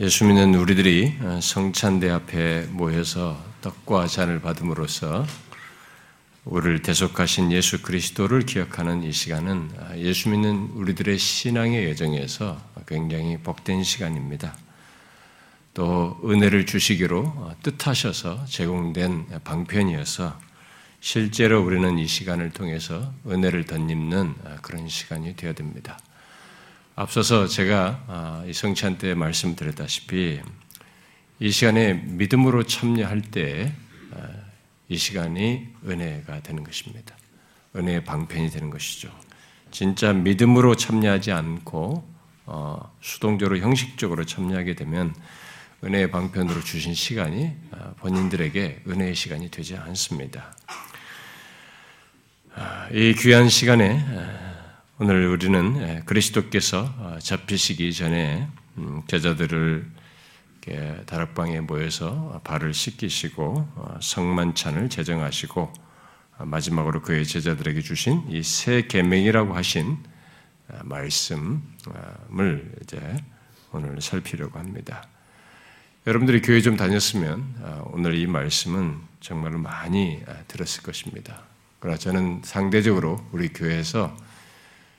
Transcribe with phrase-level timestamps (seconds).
[0.00, 5.24] 예수 믿는 우리들이 성찬대 앞에 모여서 떡과 잔을 받음으로써
[6.44, 14.56] 우리를 대속하신 예수 그리스도를 기억하는 이 시간은 예수 믿는 우리들의 신앙의 여정에서 굉장히 복된 시간입니다.
[15.74, 20.40] 또 은혜를 주시기로 뜻하셔서 제공된 방편이어서
[20.98, 26.00] 실제로 우리는 이 시간을 통해서 은혜를 덧입는 그런 시간이 되어야 됩니다.
[26.96, 30.40] 앞서서 제가 아, 이 성찬 때 말씀드렸다시피
[31.40, 33.72] 이 시간에 믿음으로 참여할 때이
[34.12, 37.16] 아, 시간이 은혜가 되는 것입니다.
[37.74, 39.10] 은혜의 방편이 되는 것이죠.
[39.72, 42.08] 진짜 믿음으로 참여하지 않고
[42.46, 45.12] 어, 수동적으로 형식적으로 참여하게 되면
[45.82, 50.56] 은혜의 방편으로 주신 시간이 아, 본인들에게 은혜의 시간이 되지 않습니다.
[52.92, 54.53] 이 귀한 시간에
[54.96, 58.46] 오늘 우리는 예, 그리스도께서 어, 잡히시기 전에
[58.78, 59.90] 음, 제자들을
[61.06, 65.72] 다락방에 모여서 발을 씻기시고 어, 성만찬을 제정하시고
[66.38, 69.98] 어, 마지막으로 그의 제자들에게 주신 이 새 계명이라고 하신
[70.84, 71.60] 말씀을
[72.82, 73.16] 이제
[73.72, 75.08] 오늘 살피려고 합니다.
[76.06, 81.42] 여러분들이 교회 좀 다녔으면 오늘 이 말씀은 정말로 많이 들었을 것입니다.
[81.80, 84.16] 그러나 저는 상대적으로 우리 교회에서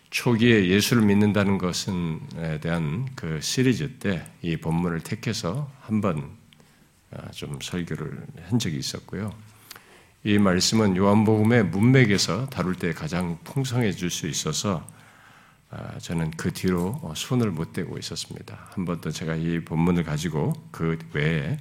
[0.09, 6.29] 초기에 예수를 믿는다는 것은에 대한 그 시리즈 때 이 본문을 택해서 한번
[7.11, 9.33] 아, 좀 설교를 한 적이 있었고요.
[10.23, 14.85] 이 말씀은 요한복음의 문맥에서 다룰 때 가장 풍성해 질 수 있어서
[15.71, 18.69] 아, 저는 그 뒤로 손을 못 대고 있었습니다.
[18.71, 21.57] 한 번도 제가 이 본문을 가지고 그 외에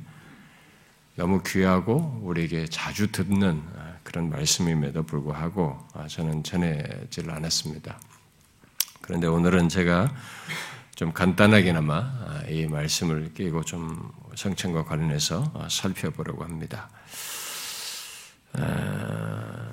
[1.16, 5.78] 너무 귀하고 우리에게 자주 듣는 아, 그런 말씀임에도 불구하고
[6.08, 7.98] 저는 전해질 않았습니다.
[9.04, 10.10] 그런데 오늘은 제가
[10.94, 16.88] 좀 간단하게나마 아, 이 말씀을 끼고 좀 성찬과 관련해서 아, 살펴보려고 합니다.
[18.54, 19.68] 아,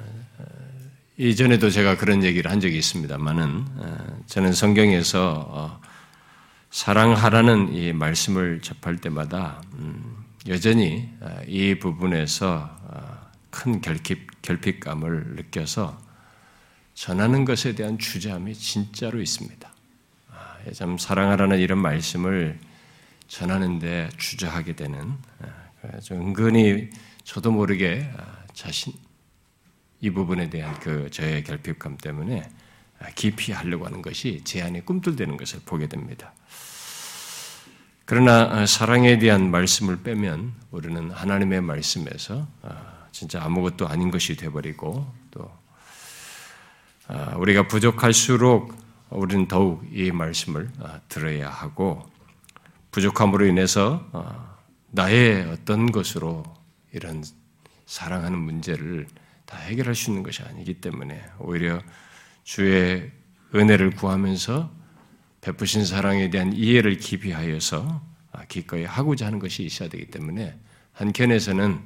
[1.15, 5.81] 이전에도 제가 그런 얘기를 한 적이 있습니다만은 저는 성경에서 어,
[6.69, 11.09] 사랑하라는 이 말씀을 접할 때마다 음, 여전히
[11.47, 12.69] 이 부분에서
[13.49, 16.10] 큰 결핍, 결핍감을 느껴서
[17.01, 19.73] 전하는 것에 대한 주저함이 진짜로 있습니다.
[20.29, 22.59] 아, 참 사랑하라는 이런 말씀을
[23.27, 26.91] 전하는데 주저하게 되는 아, 은근히
[27.23, 28.93] 저도 모르게 아, 자신
[29.99, 32.47] 이 부분에 대한 그 저의 결핍감 때문에
[33.15, 36.33] 깊이 하려고 하는 것이 제 안에 꿈틀대는 것을 보게 됩니다.
[38.05, 42.47] 그러나 사랑에 대한 말씀을 빼면 우리는 하나님의 말씀에서
[43.11, 45.60] 진짜 아무것도 아닌 것이 되버리고 또 아,
[47.35, 48.73] 우리가 부족할수록
[49.09, 52.09] 우리는 더욱 이 말씀을 아, 들어야 하고
[52.91, 54.57] 부족함으로 인해서 아,
[54.91, 56.43] 나의 어떤 것으로
[56.93, 57.23] 이런
[57.85, 59.07] 사랑하는 문제를
[59.45, 61.81] 다 해결할 수 있는 것이 아니기 때문에 오히려
[62.43, 63.11] 주의
[63.53, 64.71] 은혜를 구하면서
[65.41, 68.01] 베푸신 사랑에 대한 이해를 깊이 하여서
[68.47, 70.57] 기꺼이 하고자 하는 것이 있어야 되기 때문에
[70.93, 71.79] 한켠에서는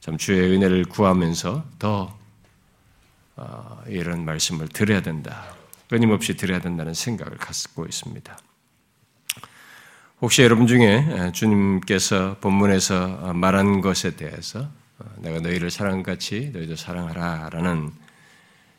[0.00, 2.18] 참 주의 은혜를 구하면서 더 어,
[3.86, 5.54] 이런 말씀을 드려야 된다.
[5.88, 8.38] 끊임없이 드려야 된다는 생각을 갖고 있습니다.
[10.20, 14.68] 혹시 여러분 중에 주님께서 본문에서 말한 것에 대해서
[14.98, 17.92] 어, 내가 너희를 사랑같이 너희도 사랑하라라는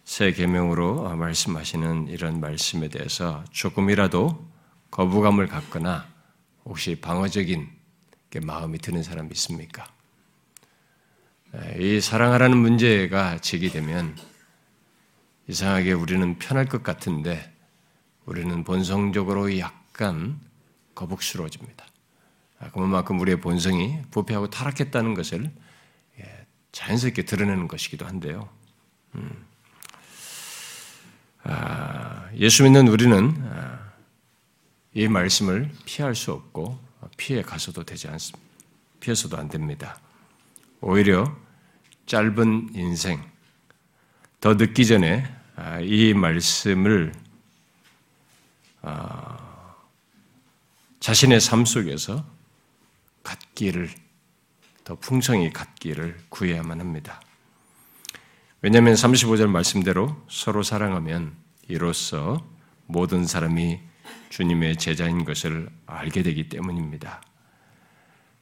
[0.03, 4.47] 새 계명으로 어, 말씀하시는 이런 말씀에 대해서 조금이라도
[4.91, 6.07] 거부감을 갖거나
[6.65, 7.69] 혹시 방어적인
[8.41, 9.87] 마음이 드는 사람 있습니까?
[11.79, 14.15] 이 사랑하라는 문제가 제기되면
[15.49, 17.51] 이상하게 우리는 편할 것 같은데
[18.25, 20.39] 우리는 본성적으로 약간
[20.93, 21.87] 거북스러워집니다.
[22.59, 25.51] 아, 그만큼 우리의 본성이 부패하고 타락했다는 것을
[26.19, 28.47] 예, 자연스럽게 드러내는 것이기도 한데요.
[29.15, 29.43] 음.
[31.41, 33.91] 아, 예수 믿는 우리는 아,
[34.93, 36.79] 이 말씀을 피할 수 없고
[37.17, 38.47] 피해 가서도 되지 않습니다.
[38.99, 39.99] 피해서도 안 됩니다.
[40.79, 41.35] 오히려
[42.05, 43.23] 짧은 인생,
[44.41, 45.38] 더 늦기 전에 아,
[45.83, 47.11] 이 말씀을
[48.81, 49.75] 아,
[50.99, 52.25] 자신의 삶 속에서
[53.23, 53.89] 갖기를
[54.83, 57.21] 더 풍성히 갖기를 구해야만 합니다.
[58.61, 61.35] 왜냐하면 35절 말씀대로 서로 사랑하면
[61.67, 62.45] 이로써
[62.85, 63.79] 모든 사람이
[64.29, 67.21] 주님의 제자인 것을 알게 되기 때문입니다.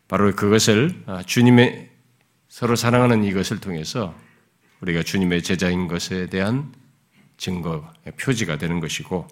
[0.08, 1.90] 바로 그것을 아, 주님의
[2.48, 4.16] 서로 사랑하는 이것을 통해서
[4.82, 6.74] 우리가 주님의 제자인 것에 대한
[7.38, 9.28] 증거, 표지가 되는 것이고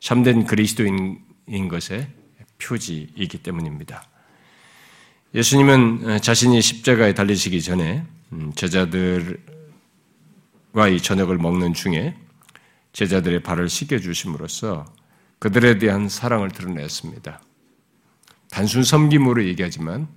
[0.00, 1.18] 참된 그리스도인
[1.68, 2.08] 것에
[2.58, 4.02] 표지이기 때문입니다.
[5.34, 9.38] 예수님은 자신이 십자가에 달리시기 전에 음, 제자들과
[10.90, 12.16] 이 저녁을 먹는 중에
[12.92, 14.86] 제자들의 발을 씻겨 주심으로써
[15.38, 17.40] 그들에 대한 사랑을 드러냈습니다.
[18.50, 20.08] 단순 섬김으로 얘기하지만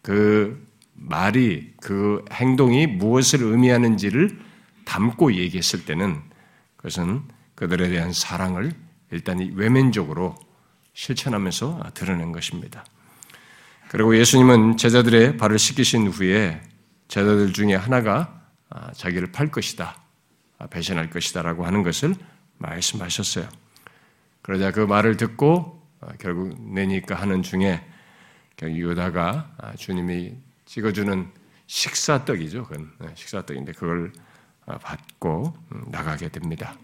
[0.00, 0.64] 그
[0.94, 4.38] 말이 그 행동이 무엇을 의미하는지를
[4.84, 6.22] 담고 얘기했을 때는
[6.84, 7.22] 그것은
[7.54, 8.72] 그들에 대한 사랑을
[9.10, 10.34] 일단 외면적으로
[10.92, 12.84] 실천하면서 드러낸 것입니다.
[13.88, 16.60] 그리고 예수님은 제자들의 발을 씻기신 후에
[17.08, 19.96] 제자들 중에 하나가 아, 자기를 팔 것이다,
[20.58, 22.14] 아, 배신할 것이다라고 하는 것을
[22.58, 23.48] 말씀하셨어요.
[24.42, 27.82] 그러자 그 말을 듣고 아, 결국 내니까 하는 중에
[28.62, 30.34] 유다가 주님이
[30.66, 31.30] 찍어주는
[31.66, 32.64] 식사떡이죠.
[32.64, 34.12] 그건 네, 식사떡인데 그걸
[34.66, 36.74] 받고 음, 나가게 됩니다.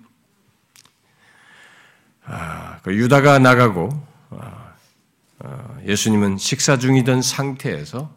[2.82, 3.88] 그 유다가 나가고
[4.30, 8.14] 어, 예수님은 식사 중이던 상태에서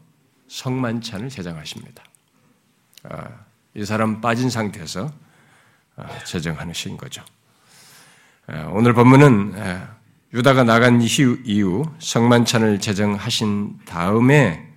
[0.48, 2.04] 성만찬을 제정하십니다.
[3.04, 3.30] 아,
[3.74, 5.12] 이 사람 빠진 상태에서
[5.96, 7.24] 아, 제정하신 거죠.
[8.48, 9.56] 아, 오늘 본문은
[10.34, 14.70] 유다가 나간 이후 성만찬을 제정하신 다음에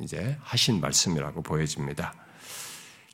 [0.00, 2.14] 이제 하신 말씀이라고 보여집니다.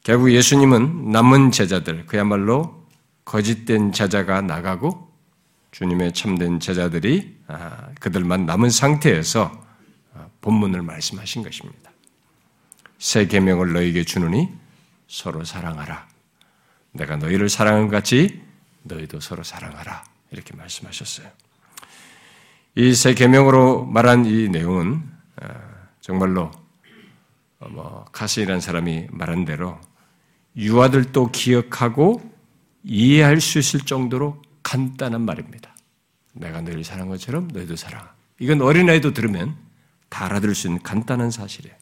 [0.04, 2.86] 결국 예수님은 남은 제자들, 그야말로
[3.24, 5.10] 거짓된 제자가 나가고
[5.70, 9.50] 주님의 참된 제자들이 아, 그들만 남은 상태에서
[10.14, 11.90] 아, 본문을 말씀하신 것입니다.
[12.98, 14.50] 새 계명을 너에게 주노니
[15.08, 16.06] 서로 사랑하라.
[16.92, 18.42] 내가 너희를 사랑한 같이
[18.82, 20.04] 너희도 서로 사랑하라.
[20.30, 21.28] 이렇게 말씀하셨어요.
[22.76, 25.02] 이 새 계명으로 말한 이 내용은
[25.40, 25.48] 아,
[26.02, 26.50] 정말로
[27.58, 29.80] 어, 뭐 카스이라는 사람이 말한 대로
[30.56, 32.22] 유아들도 기억하고
[32.84, 35.74] 이해할 수 있을 정도로 간단한 말입니다.
[36.32, 38.12] 내가 너희를 사랑한 것처럼 너희도 사랑하.
[38.38, 39.56] 이건 어린아이도 들으면
[40.08, 41.74] 다 알아들을 수 있는 간단한 사실이에요.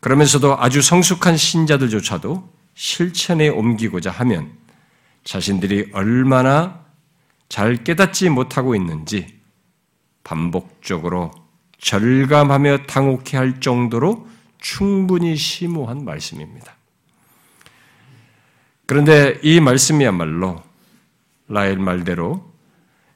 [0.00, 4.52] 그러면서도 아주 성숙한 신자들조차도 실천에 옮기고자 하면
[5.24, 6.86] 자신들이 얼마나
[7.48, 9.40] 잘 깨닫지 못하고 있는지
[10.24, 11.32] 반복적으로
[11.78, 14.28] 절감하며 당혹해 할 정도로
[14.58, 16.76] 충분히 심오한 말씀입니다.
[18.90, 20.60] 그런데 이 말씀이야말로
[21.46, 22.52] 라엘 말대로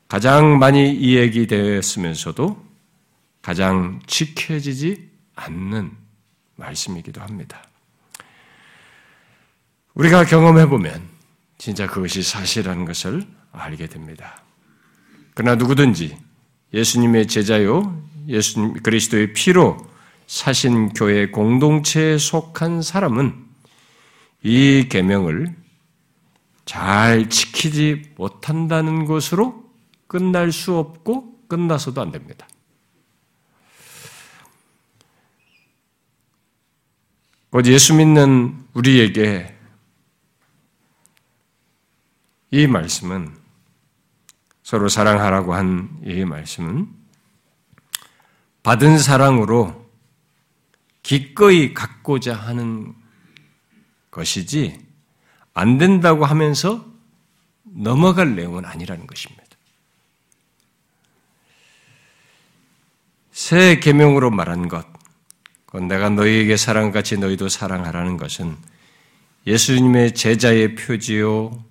[0.07, 2.65] 가장 많이 이야기 되었으면서도
[3.43, 5.91] 가장 지켜지지 않는
[6.55, 7.65] 말씀이기도 합니다.
[9.95, 11.03] 우리가 경험해 보면
[11.59, 14.45] 진짜 그것이 사실이라는 것을 알게 됩니다.
[15.35, 16.17] 그러나 누구든지
[16.73, 19.85] 예수님의 제자요, 예수님 그리스도의 피로
[20.29, 23.45] 사신 교회 공동체에 속한 사람은
[24.45, 25.64] 이 계명을
[26.65, 29.71] 잘 지키지 못한다는 것으로
[30.07, 32.47] 끝날 수 없고 끝나서도 안 됩니다.
[37.51, 39.57] 곧 예수 믿는 우리에게
[42.51, 43.37] 이 말씀은
[44.63, 46.89] 서로 사랑하라고 한 이 말씀은
[48.63, 49.91] 받은 사랑으로
[51.03, 52.95] 기꺼이 갖고자 하는
[54.11, 54.84] 것이지
[55.55, 56.85] 안 된다고 하면서
[57.63, 59.45] 넘어갈 내용은 아니라는 것입니다.
[63.33, 64.87] 새 계명으로 말한 것,
[65.89, 68.57] 내가 너희에게 사랑같이 너희도 사랑하라는 것은
[69.47, 71.65] 예수님의 제자의 표지요,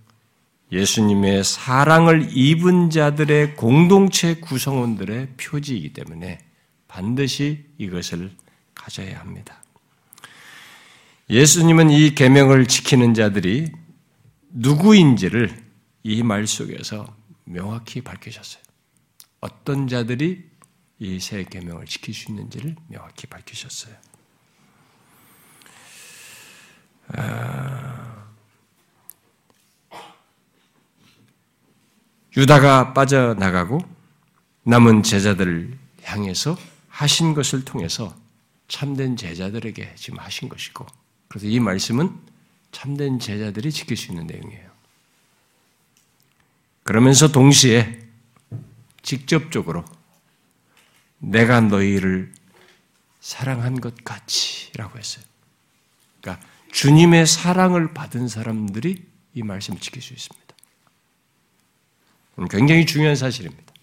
[0.71, 6.39] 예수님의 사랑을 입은 자들의 공동체 구성원들의 표지이기 때문에
[6.87, 8.31] 반드시 이것을
[8.75, 9.62] 가져야 합니다.
[11.29, 13.71] 예수님은 이 계명을 지키는 자들이
[14.51, 15.63] 누구인지를
[16.03, 17.15] 이 말 속에서
[17.45, 18.61] 명확히 밝히셨어요.
[19.39, 20.43] 어떤 자들이
[20.99, 23.95] 이새 계명을 지킬 수 있는지를 명확히 밝히셨어요.
[27.09, 28.27] 아...
[32.35, 33.79] 유다가 빠져나가고
[34.63, 36.57] 남은 제자들을 향해서
[36.89, 38.15] 하신 것을 통해서
[38.67, 40.85] 참된 제자들에게 지금 하신 것이고
[41.33, 42.15] 그래서 이 말씀은
[42.71, 44.69] 참된 제자들이 지킬 수 있는 내용이에요.
[46.83, 47.99] 그러면서 동시에
[49.01, 49.83] 직접적으로
[51.17, 52.31] 내가 너희를
[53.19, 55.25] 사랑한 것 같이라고 했어요.
[56.21, 60.55] 그러니까 주님의 사랑을 받은 사람들이 이 말씀을 지킬 수 있습니다.
[62.51, 63.73] 굉장히 중요한 사실입니다.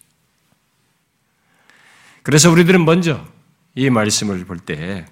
[2.23, 3.27] 그래서 우리들은 먼저
[3.75, 5.05] 이 말씀을 볼 때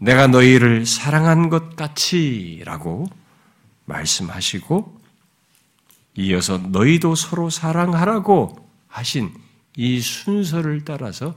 [0.00, 3.06] 내가 너희를 사랑한 것 같이라고
[3.84, 4.98] 말씀하시고
[6.16, 9.32] 이어서 너희도 서로 사랑하라고 하신
[9.76, 11.34] 이 순서를 따라서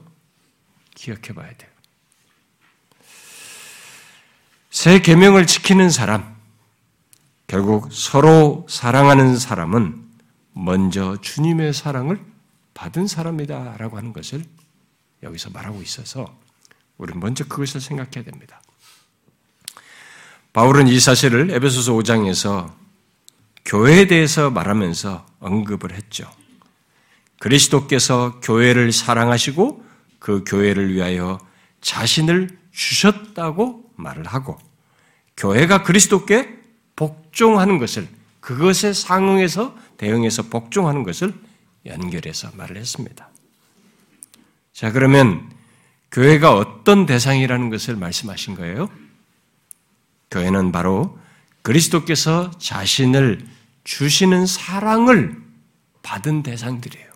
[0.95, 1.69] 기억해 봐야 돼요.
[4.71, 6.35] 새 계명을 지키는 사람,
[7.47, 10.01] 결국 서로 사랑하는 사람은
[10.53, 12.19] 먼저 주님의 사랑을
[12.73, 14.43] 받은 사람이다라고 하는 것을
[15.21, 16.42] 여기서 말하고 있어서
[16.97, 18.61] 우리는 먼저 그것을 생각해야 됩니다.
[20.53, 22.71] 바울은 이 사실을 에베소서 5장에서
[23.65, 26.29] 교회에 대해서 말하면서 언급을 했죠.
[27.39, 29.83] 그리스도께서 교회를 사랑하시고
[30.19, 31.39] 그 교회를 위하여
[31.81, 34.57] 자신을 주셨다고 말을 하고
[35.35, 36.59] 교회가 그리스도께
[36.95, 38.07] 복종하는 것을
[38.39, 41.33] 그것에 상응해서 대응해서 복종하는 것을
[41.85, 43.29] 연결해서 말을 했습니다.
[44.73, 45.52] 자, 그러면
[46.13, 48.89] 교회가 어떤 대상이라는 것을 말씀하신 거예요?
[50.29, 51.19] 교회는 바로
[51.63, 53.45] 그리스도께서 자신을
[53.83, 55.41] 주시는 사랑을
[56.03, 57.11] 받은 대상들이에요.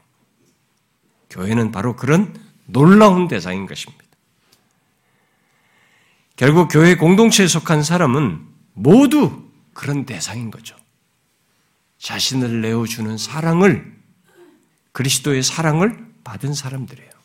[1.30, 2.36] 교회는 바로 그런
[2.66, 4.04] 놀라운 대상인 것입니다.
[6.36, 10.76] 결국 교회 공동체에 속한 사람은 모두 그런 대상인 거죠.
[12.00, 13.96] 자신을 내어주는 사랑을,
[14.92, 17.17] 그리스도의 사랑을 받은 사람들이에요.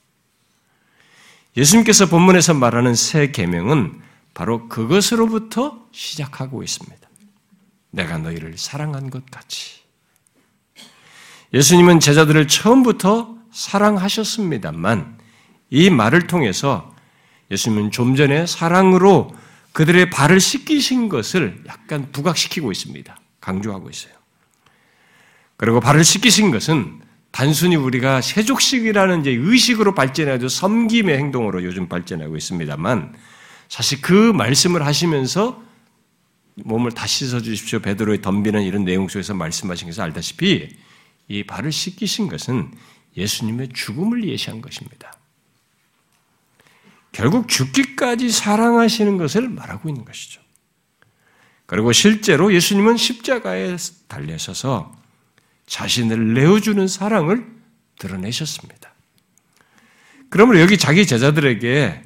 [1.57, 4.01] 예수님께서 본문에서 말하는 새 계명은
[4.35, 7.09] 바로 그것으로부터 시작하고 있습니다.
[7.91, 9.83] 내가 너희를 사랑한 것 같이.
[11.53, 15.19] 예수님은 제자들을 처음부터 사랑하셨습니다만
[15.69, 16.95] 이 말을 통해서
[17.51, 19.35] 예수님은 좀 전에 사랑으로
[19.73, 23.15] 그들의 발을 씻기신 것을 약간 부각시키고 있습니다.
[23.41, 24.15] 강조하고 있어요.
[25.59, 27.01] 그리고 발을 씻기신 것은
[27.33, 33.17] 단순히 우리가 세족식이라는 이제 의식으로 발전해도 섬김의 행동으로 요즘 발전하고 있습니다만
[33.69, 35.63] 사실 그 말씀을 하시면서
[36.57, 37.81] 몸을 다 씻어 주십시오.
[37.81, 40.69] 베드로의 덤비는 이런 내용 속에서 말씀하신 것을 알다시피
[41.29, 42.71] 이 발을 씻기신 것은
[43.17, 45.13] 예수님의 죽음을 예시한 것입니다.
[47.13, 50.43] 결국 죽기까지 사랑하시는 것을 말하고 있는 것이죠.
[51.65, 53.77] 그리고 실제로 예수님은 십자가에
[54.09, 55.02] 달려서서
[55.73, 57.45] 자신을 내어주는 사랑을
[57.99, 58.93] 드러내셨습니다.
[60.29, 62.05] 그러므로 여기 자기 제자들에게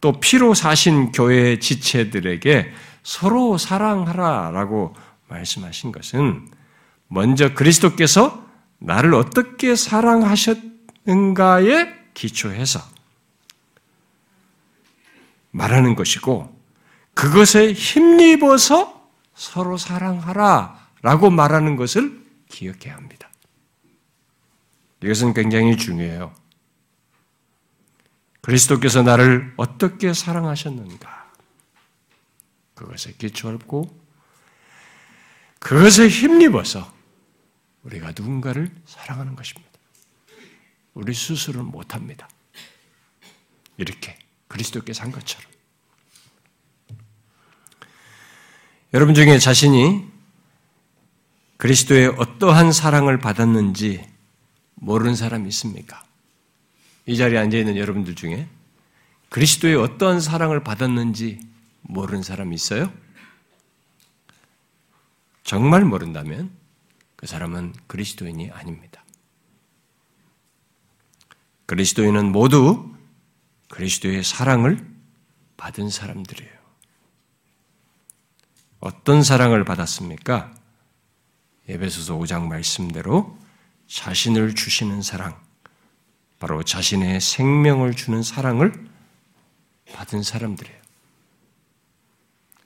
[0.00, 2.72] 또 피로 사신 교회 지체들에게
[3.04, 4.96] 서로 사랑하라 라고
[5.28, 6.48] 말씀하신 것은
[7.06, 8.44] 먼저 그리스도께서
[8.80, 12.80] 나를 어떻게 사랑하셨는가에 기초해서
[15.52, 16.52] 말하는 것이고
[17.14, 22.23] 그것에 힘입어서 서로 사랑하라 라고 말하는 것을
[22.54, 23.30] 기억해야 합니다.
[25.02, 26.32] 이것은 굉장히 중요해요.
[28.40, 31.32] 그리스도께서 나를 어떻게 사랑하셨는가?
[32.74, 34.02] 그것에 기초하고
[35.58, 36.92] 그것에 힘입어서
[37.82, 39.70] 우리가 누군가를 사랑하는 것입니다.
[40.94, 42.28] 우리 스스로는 못합니다.
[43.78, 45.50] 이렇게 그리스도께서 한 것처럼.
[48.92, 50.13] 여러분 중에 자신이
[51.64, 54.06] 그리스도의 어떠한 사랑을 받았는지
[54.74, 56.04] 모르는 사람이 있습니까?
[57.06, 58.46] 이 자리에 앉아 있는 여러분들 중에
[59.30, 61.40] 그리스도의 어떠한 사랑을 받았는지
[61.80, 62.92] 모르는 사람이 있어요?
[65.42, 66.50] 정말 모른다면
[67.16, 69.02] 그 사람은 그리스도인이 아닙니다.
[71.64, 72.94] 그리스도인은 모두
[73.70, 74.86] 그리스도의 사랑을
[75.56, 76.52] 받은 사람들이에요.
[78.80, 80.62] 어떤 사랑을 받았습니까?
[81.68, 83.38] 에베소서 5장 말씀대로
[83.88, 85.38] 자신을 주시는 사랑,
[86.38, 88.72] 바로 자신의 생명을 주는 사랑을
[89.92, 90.78] 받은 사람들이에요.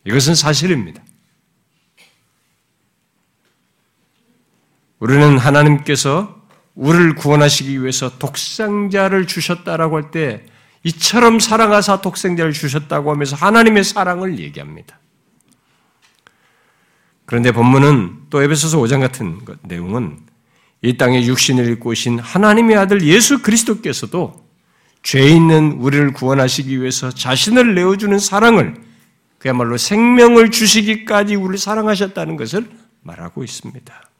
[0.04, 1.02] 이것은 사실입니다.
[4.98, 6.42] 우리는 하나님께서
[6.74, 10.44] 우리를 구원하시기 위해서 독생자를 주셨다라고 할 때
[10.84, 14.98] 이처럼 사랑하사 독생자를 주셨다고 하면서 하나님의 사랑을 얘기합니다.
[17.28, 20.18] 그런데 본문은 또 에베소서 5장 같은 것, 내용은
[20.80, 24.48] 이 땅에 육신을 입고 오신 하나님의 아들 예수 그리스도께서도
[25.02, 28.76] 죄 있는 우리를 구원하시기 위해서 자신을 내어주는 사랑을
[29.36, 32.66] 그야말로 생명을 주시기까지 우리를 사랑하셨다는 것을
[33.02, 34.10] 말하고 있습니다.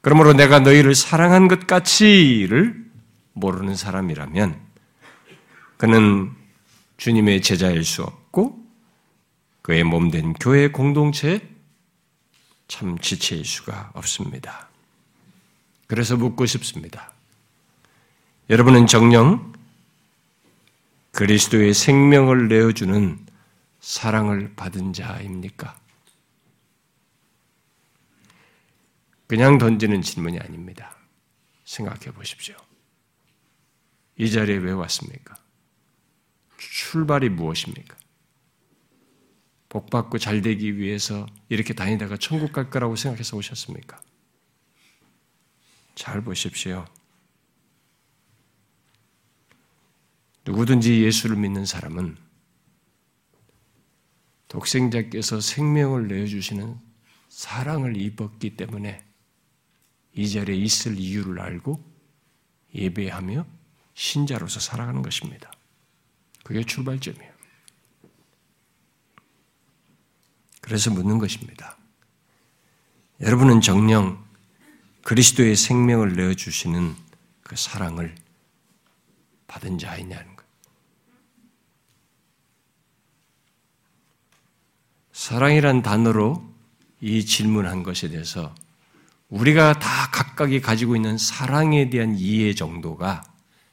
[0.00, 2.84] 그러므로 내가 너희를 사랑한 것 같이를
[3.32, 4.54] 모르는 사람이라면
[5.76, 6.30] 그는
[6.98, 8.61] 주님의 제자일 수 없고
[9.62, 11.40] 그의 몸된 교회 공동체에
[12.68, 14.68] 참 지체일 수가 없습니다.
[15.86, 17.12] 그래서 묻고 싶습니다.
[18.50, 19.52] 여러분은 정령
[21.12, 23.26] 그리스도의 생명을 내어주는
[23.80, 25.78] 사랑을 받은 자입니까?
[29.26, 30.96] 그냥 던지는 질문이 아닙니다.
[31.64, 32.56] 생각해 보십시오.
[34.16, 35.36] 이 자리에 왜 왔습니까?
[36.58, 37.96] 출발이 무엇입니까?
[39.72, 43.98] 복받고 잘 되기 위해서 이렇게 다니다가 천국 갈 거라고 생각해서 오셨습니까?
[45.94, 46.84] 잘 보십시오.
[50.44, 52.18] 누구든지 예수를 믿는 사람은
[54.48, 56.78] 독생자께서 생명을 내어주시는
[57.30, 59.02] 사랑을 입었기 때문에
[60.12, 61.82] 이 자리에 있을 이유를 알고
[62.74, 63.46] 예배하며
[63.94, 65.50] 신자로서 살아가는 것입니다.
[66.44, 67.31] 그게 출발점이에요.
[70.62, 71.76] 그래서 묻는 것입니다.
[73.20, 74.24] 여러분은 정령
[75.04, 76.94] 그리스도의 생명을 내어주시는
[77.42, 78.14] 그 사랑을
[79.48, 80.46] 받은 자이냐는 것.
[85.12, 86.42] 사랑이란 단어로
[87.00, 88.54] 이 질문한 것에 대해서
[89.28, 93.24] 우리가 다 각각이 가지고 있는 사랑에 대한 이해 정도가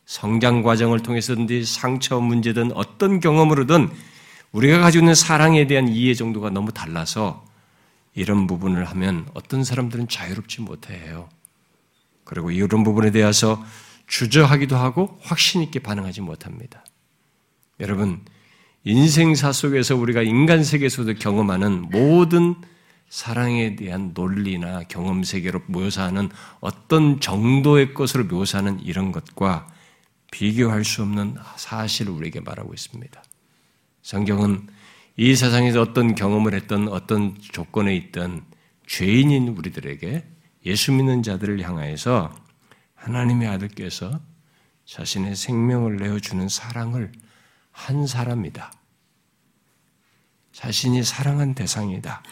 [0.06, 3.90] 성장 과정을 통해서든지 상처 문제든 어떤 경험으로든
[4.52, 7.46] 우리가 가지고 있는 사랑에 대한 이해 정도가 너무 달라서
[8.16, 11.30] 이런 부분을 하면 어떤 사람들은 자유롭지 못해요.
[12.24, 13.64] 그리고 이런 부분에 대해서
[14.08, 16.84] 주저하기도 하고 확신 있게 반응하지 못합니다.
[17.80, 18.26] 여러분,
[18.84, 22.56] 인생사 속에서 우리가 인간 세계에서도 경험하는 모든
[23.10, 26.30] 사랑에 대한 논리나 경험 세계로 묘사하는
[26.60, 29.68] 어떤 정도의 것으로 묘사하는 이런 것과
[30.32, 33.24] 비교할 수 없는 사실을 우리에게 말하고 있습니다.
[34.10, 34.68] 성경은
[35.18, 38.44] 이 세상에서 어떤 경험을 했던 어떤 조건에 있던
[38.88, 40.26] 죄인인 우리들에게
[40.66, 42.36] 예수 믿는 자들을 향하여서
[42.96, 44.20] 하나님의 아들께서
[44.86, 47.12] 자신의 생명을 내어주는 사랑을
[47.70, 48.74] 한 사람이다.
[50.54, 52.24] 자신이 사랑한 대상이다.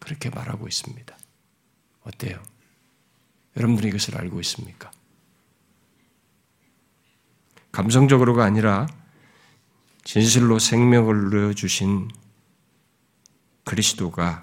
[0.00, 1.16] 그렇게 말하고 있습니다.
[2.02, 2.42] 어때요?
[3.56, 4.90] 여러분들이 이것을 알고 있습니까?
[7.72, 8.86] 감성적으로가 아니라
[10.04, 12.10] 진실로 생명을 내어주신
[13.64, 14.40] 그리스도가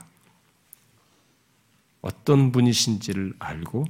[2.02, 3.86] 어떤 분이신지를 알고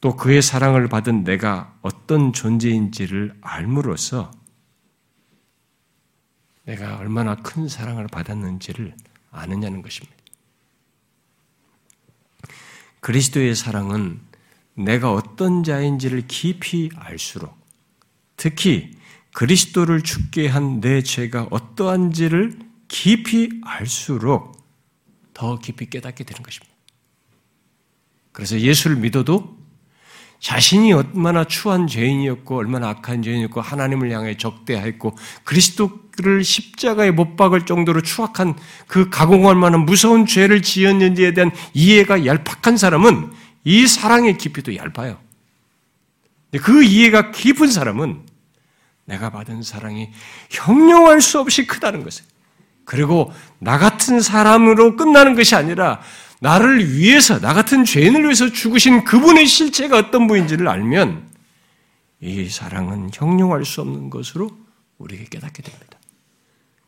[0.00, 4.30] 또 그의 사랑을 받은 내가 어떤 존재인지를 알므로써
[6.64, 8.94] 내가 얼마나 큰 사랑을 받았는지를
[9.30, 10.16] 아느냐는 것입니다.
[13.00, 14.20] 그리스도의 사랑은
[14.74, 17.56] 내가 어떤 자인지를 깊이 알수록
[18.36, 18.96] 특히
[19.36, 24.56] 그리스도를 죽게 한 내 죄가 어떠한지를 깊이 알수록
[25.34, 26.74] 더 깊이 깨닫게 되는 것입니다.
[28.32, 29.58] 그래서 예수를 믿어도
[30.40, 38.00] 자신이 얼마나 추한 죄인이었고 얼마나 악한 죄인이었고 하나님을 향해 적대했고 그리스도를 십자가에 못 박을 정도로
[38.00, 43.32] 추악한 그 가공할 만한 무서운 죄를 지었는지에 대한 이해가 얄팍한 사람은
[43.64, 45.18] 이 사랑의 깊이도 얇아요.
[46.62, 48.35] 그 이해가 깊은 사람은
[49.06, 50.10] 내가 받은 사랑이
[50.50, 52.24] 형용할 수 없이 크다는 것을
[52.84, 56.00] 그리고 나 같은 사람으로 끝나는 것이 아니라
[56.40, 61.28] 나를 위해서, 나 같은 죄인을 위해서 죽으신 그분의 실체가 어떤 분인지를 알면
[62.20, 64.50] 이 사랑은 형용할 수 없는 것으로
[64.98, 65.98] 우리에게 깨닫게 됩니다.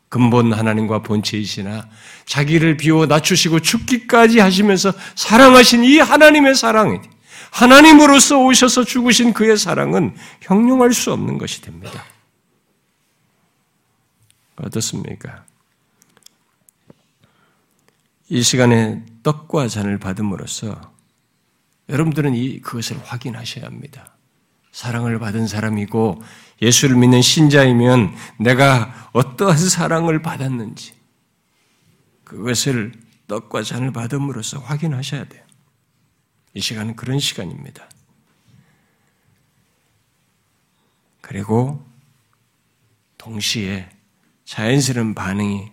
[0.07, 1.87] 근본 하나님과 본체이시나
[2.25, 7.01] 자기를 비워 낮추시고 죽기까지 하시면서 사랑하신 이 하나님의 사랑,
[7.51, 12.03] 하나님으로서 오셔서 죽으신 그의 사랑은 형용할 수 없는 것이 됩니다.
[14.55, 15.45] 어떻습니까?
[18.29, 20.79] 이 시간에 떡과 잔을 받음으로써
[21.89, 24.15] 여러분들은 이 그것을 확인하셔야 합니다.
[24.71, 26.21] 사랑을 받은 사람이고
[26.61, 30.93] 예수를 믿는 신자이면 내가 어떠한 사랑을 받았는지
[32.23, 32.93] 그것을
[33.27, 35.48] 떡과 잔을 받음으로써 확인하셔야 돼요.
[36.53, 37.89] 이 시간은 그런 시간입니다.
[41.21, 41.85] 그리고
[43.17, 43.89] 동시에
[44.45, 45.71] 자연스러운 반응이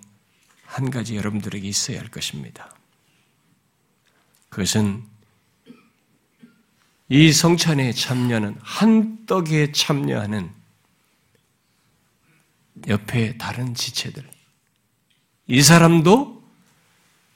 [0.65, 2.75] 한 가지 여러분들에게 있어야 할 것입니다.
[4.51, 5.03] 그것은
[7.09, 10.51] 이 성찬에 참여하는 한 떡에 참여하는
[12.89, 14.29] 옆에 다른 지체들.
[15.47, 16.36] 이 사람도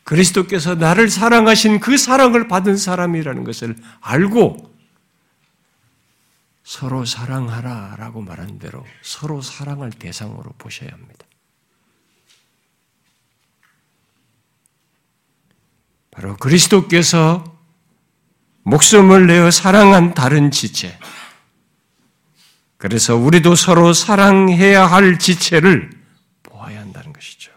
[0.04, 4.70] 그리스도께서 나를 사랑하신 그 사랑을 받은 사람이라는 것을 알고
[6.64, 11.26] 서로 사랑하라 라고 말한 대로 서로 사랑할 대상으로 보셔야 합니다.
[16.10, 17.44] 바로 그리스도께서
[18.62, 20.98] 목숨을 내어 사랑한 다른 지체.
[22.76, 25.90] 그래서 우리도 서로 사랑해야 할 지체를
[26.42, 27.50] 보아야 한다는 것이죠.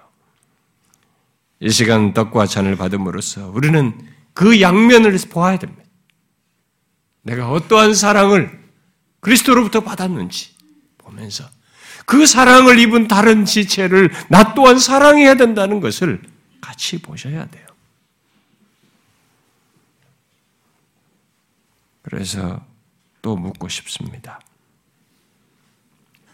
[1.64, 3.98] 이 시간 떡과 잔을 받음으로써 우리는
[4.34, 5.82] 그 양면을 보아야 됩니다.
[7.22, 8.62] 내가 어떠한 사랑을
[9.22, 10.58] 그리스도로부터 받았는지
[10.98, 11.46] 보면서
[12.06, 16.22] 그 사랑을 입은 다른 지체를 나 또한 사랑해야 된다는 것을
[16.60, 17.66] 같이 보셔야 돼요.
[22.02, 22.62] 그래서
[23.22, 24.42] 또 묻고 싶습니다.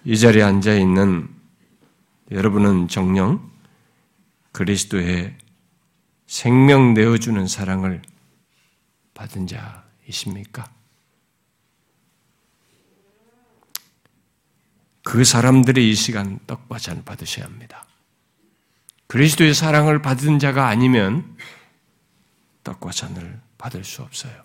[0.06, 1.30] 이 자리에 앉아 있는
[2.32, 3.49] 여러분은 정령
[4.52, 5.38] 그리스도의
[6.28, 8.02] 생명 내어주는 사랑을
[9.14, 10.72] 받은 자이십니까?
[15.04, 17.86] 그 사람들이 이 시간 떡과 잔 받으셔야 합니다.
[19.08, 21.36] 그리스도의 사랑을 받은 자가 아니면
[22.64, 24.40] 떡과 잔을 받을 수 없어요.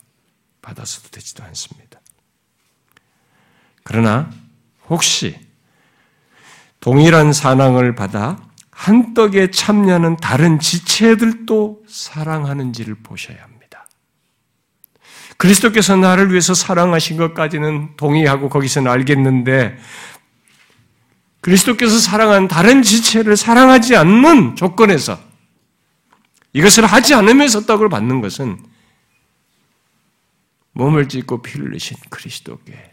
[0.62, 2.00] 받아서도 되지도 않습니다.
[3.82, 4.30] 그러나
[4.88, 5.38] 혹시
[6.80, 8.43] 동일한 사랑을 받아
[8.74, 13.86] 한 떡에 참여하는 다른 지체들도 사랑하는지를 보셔야 합니다.
[15.36, 19.78] 그리스도께서 나를 위해서 사랑하신 것까지는 동의하고 거기서는 알겠는데
[21.40, 25.18] 그리스도께서 사랑한 다른 지체를 사랑하지 않는 조건에서
[26.52, 28.64] 이것을 하지 않으면서 떡을 받는 것은
[30.72, 32.90] 몸을 찢고 피를 내신 그리스도께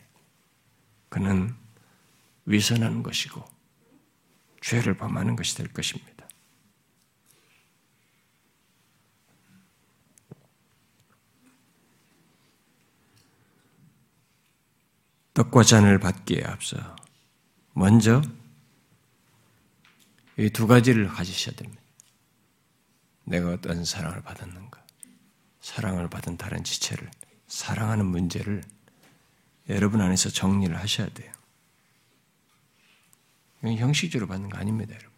[1.09, 1.55] 그는
[2.45, 3.50] 위선하는 것이고
[4.61, 6.27] 죄를 범하는 것이 될 것입니다.
[15.33, 16.77] 떡과 잔을 받기에 앞서
[17.73, 18.21] 먼저
[20.37, 21.81] 이 두 가지를 가지셔야 됩니다.
[23.25, 24.83] 내가 어떤 사랑을 받았는가?
[25.59, 27.09] 사랑을 받은 다른 지체를
[27.47, 28.63] 사랑하는 문제를
[29.69, 31.31] 여러분 안에서 정리를 하셔야 돼요.
[33.63, 35.11] 형식적으로 받는 거 아닙니다, 여러분.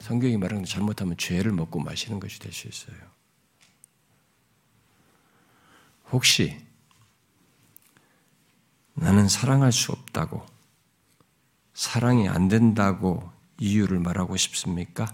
[0.00, 2.96] 성경이 말하는 잘못하면 죄를 먹고 마시는 것이 될 수 있어요.
[6.10, 6.60] 혹시
[8.94, 10.44] 나는 사랑할 수 없다고
[11.72, 15.10] 사랑이 안 된다고 이유를 말하고 싶습니까?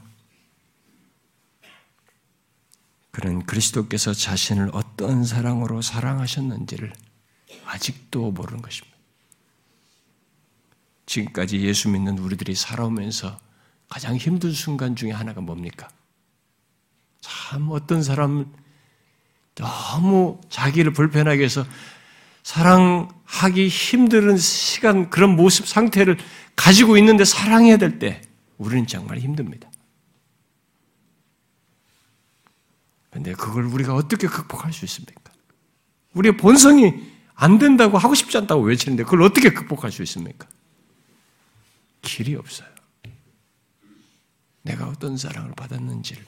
[3.12, 6.92] 그는 그리스도께서 자신을 어떤 사랑으로 사랑하셨는지를
[7.66, 8.97] 아직도 모르는 것입니다.
[11.08, 13.40] 지금까지 예수 믿는 우리들이 살아오면서
[13.88, 15.88] 가장 힘든 순간 중에 하나가 뭡니까?
[17.20, 18.46] 참 어떤 사람은
[19.54, 21.66] 너무 자기를 불편하게 해서
[22.42, 26.18] 사랑하기 힘든 시간, 그런 모습, 상태를
[26.54, 28.22] 가지고 있는데 사랑해야 될 때,
[28.58, 29.70] 우리는 정말 힘듭니다.
[33.10, 35.32] 근데 그걸 우리가 어떻게 극복할 수 있습니까?
[36.12, 36.94] 우리의 본성이
[37.34, 40.46] 안 된다고 하고 싶지 않다고 외치는데 그걸 어떻게 극복할 수 있습니까?
[42.02, 42.68] 길이 없어요.
[44.62, 46.24] 내가 어떤 사랑을 받았는지를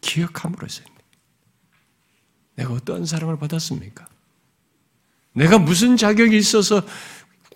[0.00, 0.94] 기억함으로써입니다.
[2.56, 4.06] 내가 어떤 사랑을 받았습니까?
[5.32, 6.82] 내가 무슨 자격이 있어서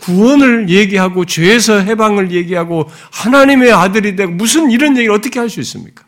[0.01, 6.05] 구원을 얘기하고 죄에서 해방을 얘기하고 하나님의 아들이 되고 무슨 이런 얘기를 어떻게 할 수 있습니까?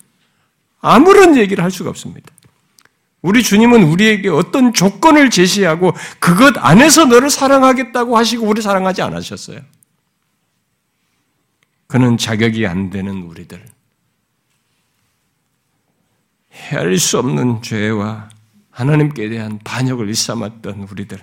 [0.80, 2.28] 아무런 얘기를 할 수가 없습니다.
[3.22, 9.60] 우리 주님은 우리에게 어떤 조건을 제시하고 그것 안에서 너를 사랑하겠다고 하시고 우리 사랑하지 않으셨어요.
[11.90, 13.60] 그는 자격이 안 되는 우리들,
[16.52, 18.28] 헤아릴 수 없는 죄와
[18.70, 21.18] 하나님께 대한 반역을 일삼았던 우리들,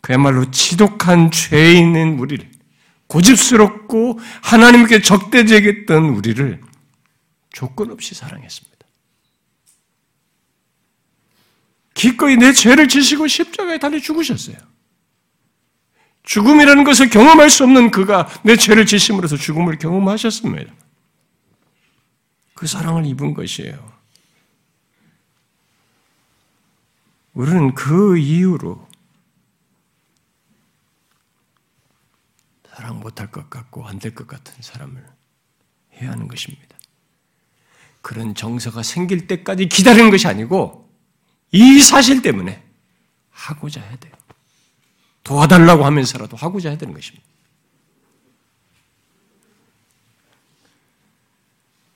[0.00, 2.48] 그야말로 지독한 죄인인 우리를
[3.08, 6.60] 고집스럽고 하나님께 적대적했던 우리를
[7.50, 8.86] 조건 없이 사랑했습니다.
[11.94, 14.73] 기꺼이 내 죄를 지시고 십자가에 달려 죽으셨어요.
[16.24, 20.72] 죽음이라는 것을 경험할 수 없는 그가 내 죄를 지심으로써 죽음을 경험하셨습니다.
[22.54, 23.92] 그 사랑을 입은 것이에요.
[27.34, 28.88] 우리는 그 이유로
[32.74, 35.04] 사랑 못할 것 같고 안 될 것 같은 사람을
[35.94, 36.76] 해야 하는 것입니다.
[38.02, 40.90] 그런 정서가 생길 때까지 기다리는 것이 아니고
[41.52, 42.62] 이 사실 때문에
[43.30, 44.12] 하고자 해야 돼요.
[45.24, 47.26] 도와달라고 하면서라도 하고자 해야 되는 것입니다.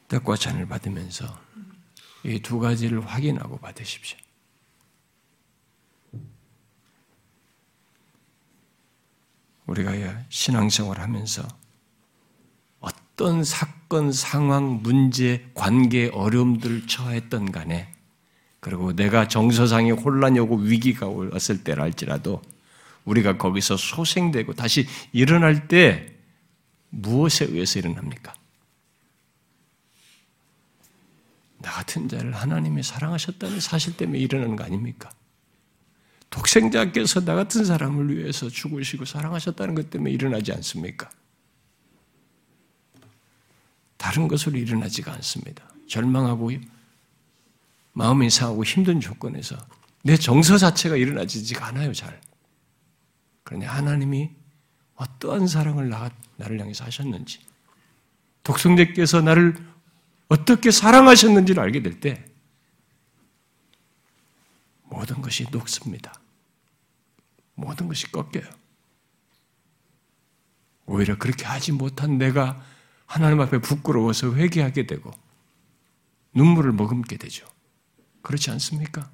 [0.08, 1.38] 떡과 잔을 받으면서
[2.24, 4.18] 이 두 가지를 확인하고 받으십시오.
[9.66, 9.92] 우리가
[10.30, 11.46] 신앙생활 하면서
[12.80, 17.94] 어떤 사건, 상황, 문제, 관계, 어려움들을 처했던 간에
[18.60, 22.42] 그리고 내가 정서상의 혼란이 오고 위기가 왔을 때랄지라도
[23.04, 26.14] 우리가 거기서 소생되고 다시 일어날 때
[26.90, 28.34] 무엇에 의해서 일어납니까?
[31.60, 35.10] 나 같은 자를 하나님이 사랑하셨다는 사실 때문에 일어나는 거 아닙니까?
[36.30, 41.10] 독생자께서 나 같은 사람을 위해서 죽으시고 사랑하셨다는 것 때문에 일어나지 않습니까?
[43.96, 45.68] 다른 것으로 일어나지가 않습니다.
[45.88, 46.52] 절망하고
[47.92, 49.56] 마음이 상하고 힘든 조건에서
[50.04, 52.20] 내 정서 자체가 일어나지가 않아요, 잘.
[53.48, 54.30] 그러니 하나님이
[54.96, 57.40] 어떠한 사랑을 나, 나를 향해서 하셨는지,
[58.42, 59.56] 독성자께서 나를
[60.28, 62.30] 어떻게 사랑하셨는지를 알게 될 때,
[64.82, 66.20] 모든 것이 녹습니다.
[67.54, 68.50] 모든 것이 꺾여요.
[70.84, 72.62] 오히려 그렇게 하지 못한 내가
[73.06, 75.10] 하나님 앞에 부끄러워서 회개하게 되고
[76.34, 77.46] 눈물을 머금게 되죠.
[78.20, 79.10] 그렇지 않습니까?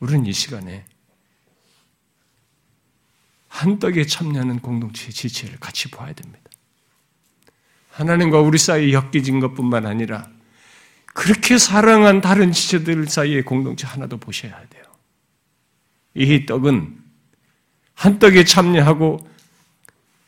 [0.00, 0.86] 우리는 이 시간에
[3.56, 6.42] 한 떡에 참여하는 공동체의 지체를 같이 봐야 됩니다.
[7.88, 10.28] 하나님과 우리 사이에 엮여진 것뿐만 아니라
[11.06, 14.84] 그렇게 사랑한 다른 지체들 사이의 공동체 하나도 보셔야 돼요.
[16.12, 17.02] 이 떡은
[17.94, 19.26] 한 떡에 참여하고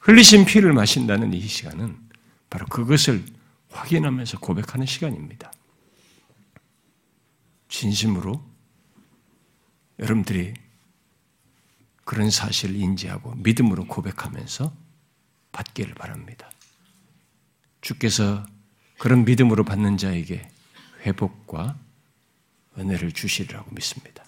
[0.01, 1.99] 흘리신 피를 마신다는 이 시간은
[2.49, 3.23] 바로 그것을
[3.69, 5.53] 확인하면서 고백하는 시간입니다.
[7.69, 8.43] 진심으로
[9.99, 10.55] 여러분들이
[12.09, 14.75] 그런 사실을 인지하고 믿음으로 고백하면서
[15.53, 16.51] 받기를 바랍니다.
[17.83, 18.47] 주께서
[18.99, 20.49] 그런 믿음으로 받는 자에게
[21.03, 21.79] 회복과
[22.79, 24.25] 은혜를 주시리라고 믿습니다.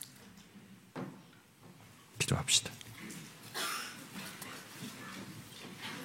[2.19, 2.71] 기도합시다.